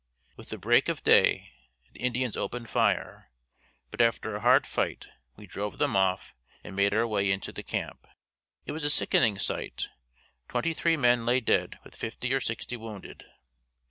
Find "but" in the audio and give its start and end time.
3.91-4.01